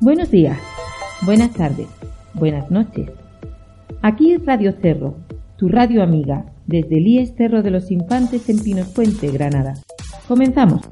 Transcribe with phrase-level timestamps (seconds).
[0.00, 0.56] Buenos días,
[1.22, 1.88] buenas tardes,
[2.32, 3.10] buenas noches.
[4.00, 5.16] Aquí es Radio Cerro,
[5.56, 9.74] tu radio amiga, desde el IES Cerro de los Infantes en Pinos Puente, Granada.
[10.28, 10.82] Comenzamos.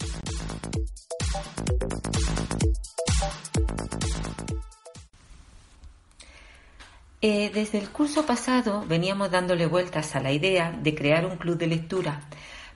[7.22, 11.58] Eh, desde el curso pasado veníamos dándole vueltas a la idea de crear un club
[11.58, 12.22] de lectura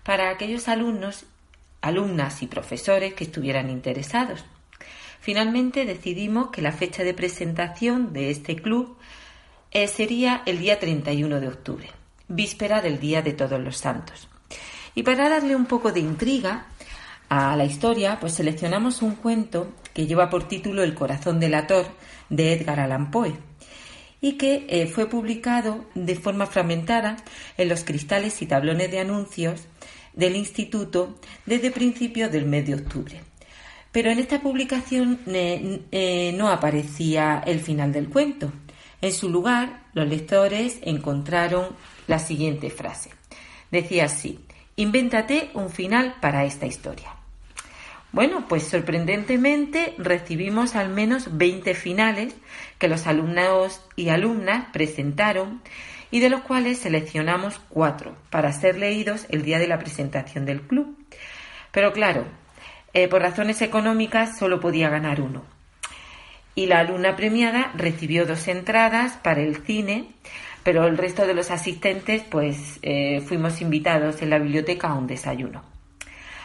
[0.04, 1.26] para aquellos alumnos,
[1.80, 4.44] alumnas y profesores que estuvieran interesados.
[5.20, 8.96] Finalmente decidimos que la fecha de presentación de este club
[9.70, 11.90] eh, sería el día 31 de octubre,
[12.26, 14.29] víspera del Día de Todos los Santos.
[14.94, 16.66] Y para darle un poco de intriga
[17.29, 21.86] a la historia, pues seleccionamos un cuento que lleva por título El corazón del ator
[22.30, 23.34] de Edgar Allan Poe
[24.22, 27.16] y que eh, fue publicado de forma fragmentada
[27.57, 29.66] en los cristales y tablones de anuncios
[30.14, 31.14] del instituto
[31.46, 33.30] desde principios del mes de octubre.
[33.92, 38.52] Pero en esta publicación eh, no aparecía el final del cuento.
[39.00, 41.69] En su lugar, los lectores encontraron
[42.06, 43.11] la siguiente frase.
[43.70, 44.41] Decía así,
[44.77, 47.14] invéntate un final para esta historia.
[48.12, 52.34] Bueno, pues sorprendentemente recibimos al menos 20 finales
[52.78, 55.62] que los alumnos y alumnas presentaron
[56.11, 60.62] y de los cuales seleccionamos cuatro para ser leídos el día de la presentación del
[60.62, 60.98] club.
[61.70, 62.27] Pero claro,
[62.92, 65.44] eh, por razones económicas solo podía ganar uno.
[66.55, 70.08] Y la alumna premiada recibió dos entradas para el cine,
[70.62, 75.06] pero el resto de los asistentes pues eh, fuimos invitados en la biblioteca a un
[75.06, 75.62] desayuno.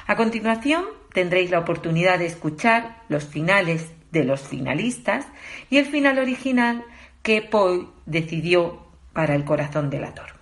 [0.07, 5.27] A continuación tendréis la oportunidad de escuchar los finales de los finalistas
[5.69, 6.83] y el final original
[7.23, 10.34] que Poe decidió para el corazón del ator.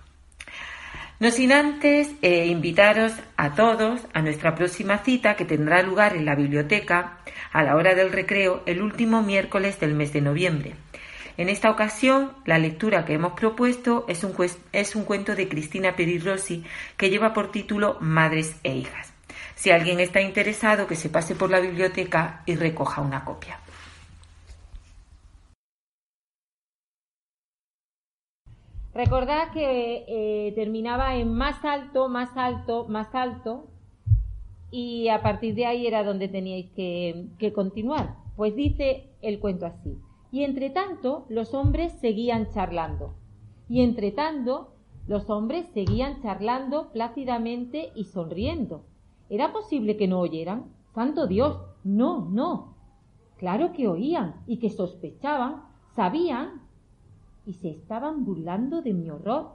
[1.20, 6.24] No sin antes eh, invitaros a todos a nuestra próxima cita que tendrá lugar en
[6.24, 7.18] la biblioteca
[7.52, 10.74] a la hora del recreo el último miércoles del mes de noviembre.
[11.36, 14.34] En esta ocasión, la lectura que hemos propuesto es un,
[14.72, 16.64] es un cuento de Cristina Perirossi
[16.96, 19.12] que lleva por título Madres e hijas.
[19.54, 23.58] Si alguien está interesado, que se pase por la biblioteca y recoja una copia.
[28.94, 33.66] Recordad que eh, terminaba en más alto, más alto, más alto,
[34.70, 38.16] y a partir de ahí era donde teníais que, que continuar.
[38.36, 39.98] Pues dice el cuento así.
[40.30, 43.14] Y entre tanto, los hombres seguían charlando.
[43.68, 44.74] Y entre tanto,
[45.06, 48.84] los hombres seguían charlando plácidamente y sonriendo.
[49.28, 50.72] ¿Era posible que no oyeran?
[50.94, 52.74] Santo Dios, no, no.
[53.38, 55.62] Claro que oían y que sospechaban,
[55.94, 56.63] sabían
[57.46, 59.52] y se estaban burlando de mi horror.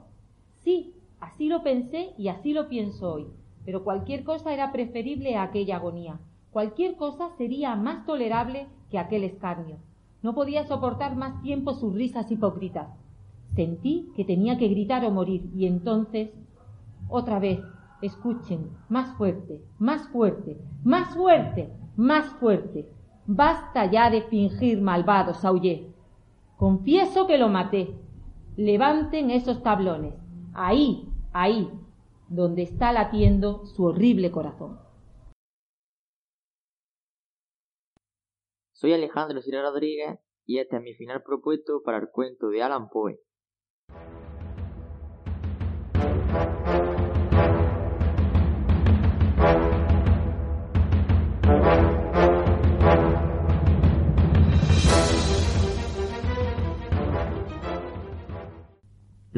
[0.54, 3.26] Sí, así lo pensé y así lo pienso hoy,
[3.64, 6.20] pero cualquier cosa era preferible a aquella agonía.
[6.52, 9.76] Cualquier cosa sería más tolerable que aquel escarnio.
[10.22, 12.88] No podía soportar más tiempo sus risas hipócritas.
[13.54, 16.30] Sentí que tenía que gritar o morir y entonces,
[17.08, 17.60] otra vez,
[18.02, 22.88] escuchen, más fuerte, más fuerte, más fuerte, más fuerte.
[23.26, 25.89] Basta ya de fingir malvados, aullé.
[26.60, 27.88] Confieso que lo maté.
[28.58, 30.12] Levanten esos tablones.
[30.52, 31.70] Ahí, ahí,
[32.28, 34.78] donde está latiendo su horrible corazón.
[38.74, 42.90] Soy Alejandro Sierra Rodríguez y este es mi final propuesto para el cuento de Alan
[42.90, 43.18] Poe.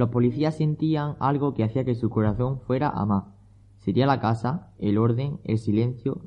[0.03, 3.23] Los policías sentían algo que hacía que su corazón fuera a más.
[3.79, 6.23] Sería la casa, el orden, el silencio.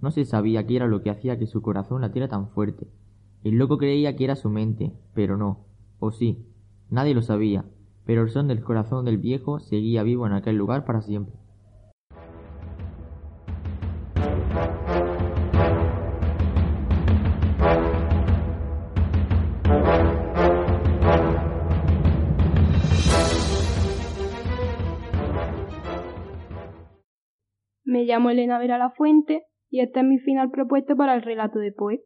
[0.00, 2.86] No se sabía qué era lo que hacía que su corazón latiera tan fuerte.
[3.42, 5.64] El loco creía que era su mente, pero no.
[5.98, 6.46] O sí,
[6.88, 7.64] nadie lo sabía,
[8.04, 11.34] pero el son del corazón del viejo seguía vivo en aquel lugar para siempre.
[27.96, 31.58] Me llamo Elena Vera La Fuente y este es mi final propuesto para el relato
[31.58, 32.02] de Poe.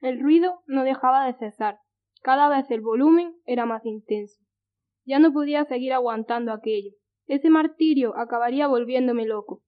[0.00, 1.80] El ruido no dejaba de cesar.
[2.22, 4.42] Cada vez el volumen era más intenso.
[5.04, 6.92] Ya no podía seguir aguantando aquello.
[7.26, 9.60] Ese martirio acabaría volviéndome loco.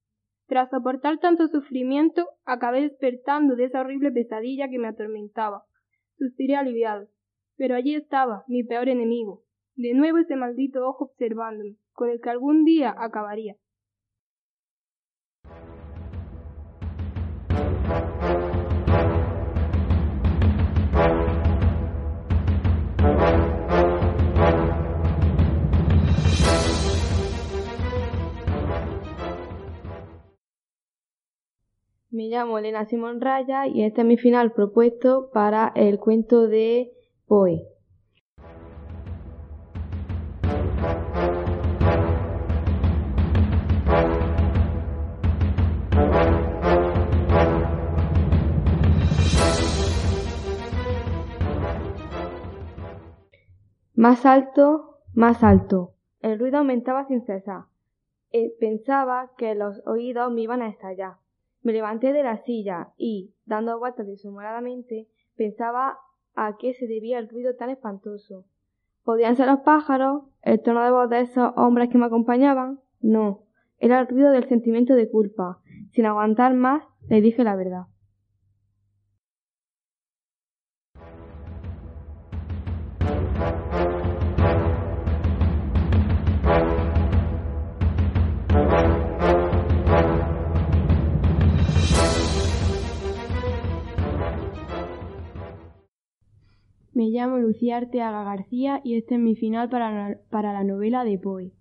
[0.46, 5.64] Tras soportar tanto sufrimiento, acabé despertando de esa horrible pesadilla que me atormentaba.
[6.18, 7.08] Suspiré aliviado.
[7.56, 9.42] Pero allí estaba, mi peor enemigo.
[9.74, 13.56] De nuevo ese maldito ojo observándome, con el que algún día acabaría.
[32.16, 36.94] Me llamo Elena Simón Raya y este es mi final propuesto para el cuento de
[37.26, 37.68] Poe.
[53.94, 55.92] Más alto, más alto.
[56.22, 57.64] El ruido aumentaba sin cesar.
[58.32, 61.25] Eh, pensaba que los oídos me iban a estallar.
[61.66, 65.98] Me levanté de la silla y, dando vueltas disimuladamente, pensaba
[66.36, 68.44] a qué se debía el ruido tan espantoso.
[69.02, 70.22] ¿Podían ser los pájaros?
[70.42, 72.78] ¿El tono de voz de esos hombres que me acompañaban?
[73.00, 73.40] No,
[73.80, 75.58] era el ruido del sentimiento de culpa.
[75.90, 77.86] Sin aguantar más, le dije la verdad.
[97.06, 101.16] Me llamo Lucía Arteaga García y este es mi final para, para la novela de
[101.20, 101.52] Poe.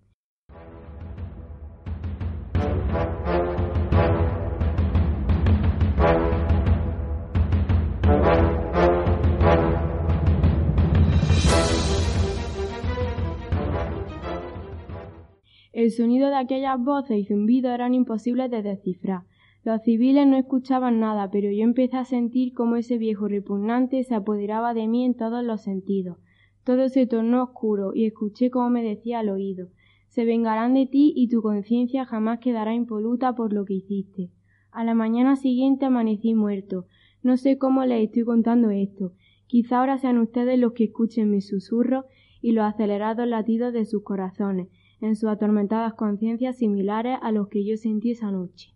[15.72, 19.22] El sonido de aquellas voces y zumbidos eran imposibles de descifrar.
[19.66, 24.14] Los civiles no escuchaban nada, pero yo empecé a sentir cómo ese viejo repugnante se
[24.14, 26.16] apoderaba de mí en todos los sentidos.
[26.64, 29.68] Todo se tornó oscuro y escuché cómo me decía al oído
[30.16, 34.30] se vengarán de ti y tu conciencia jamás quedará impoluta por lo que hiciste.
[34.70, 36.86] A la mañana siguiente amanecí muerto.
[37.22, 39.12] No sé cómo les estoy contando esto.
[39.46, 42.06] Quizá ahora sean ustedes los que escuchen mis susurros
[42.40, 44.68] y los acelerados latidos de sus corazones,
[45.02, 48.75] en sus atormentadas conciencias similares a los que yo sentí esa noche.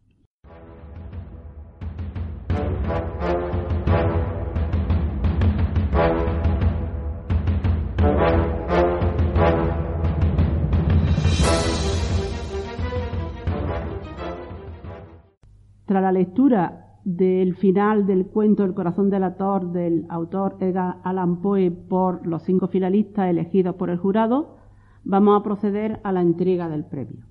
[16.10, 21.70] La lectura del final del cuento El corazón del autor del autor Edgar Allan Poe
[21.70, 24.56] por los cinco finalistas elegidos por el jurado,
[25.04, 27.26] vamos a proceder a la entrega del premio.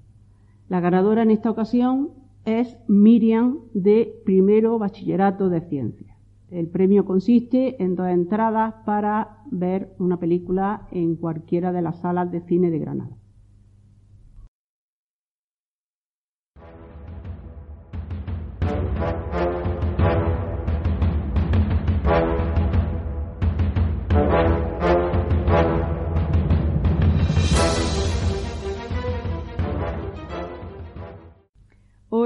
[0.69, 2.11] La ganadora en esta ocasión
[2.45, 6.17] es Miriam de primero bachillerato de ciencias.
[6.49, 12.31] El premio consiste en dos entradas para ver una película en cualquiera de las salas
[12.31, 13.17] de cine de Granada.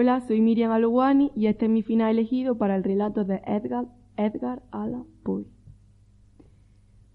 [0.04, 4.62] Hola, soy Miriam Aluwani y este es mi final elegido para el relato de Edgar,
[4.70, 5.46] Allan Poe.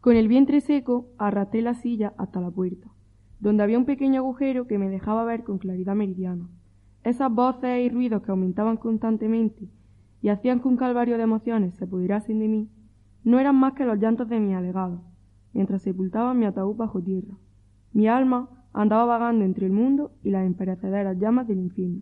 [0.00, 2.88] Con el vientre seco arrastré la silla hasta la puerta,
[3.40, 6.49] donde había un pequeño agujero que me dejaba ver con claridad meridiana.
[7.04, 9.68] Esas voces y ruidos que aumentaban constantemente
[10.23, 12.71] y hacían que un calvario de emociones se pudriesen de mí,
[13.23, 15.02] no eran más que los llantos de mi alegado,
[15.52, 17.37] mientras sepultaban mi ataúd bajo tierra.
[17.92, 22.00] Mi alma andaba vagando entre el mundo y las imperecederas llamas del infierno.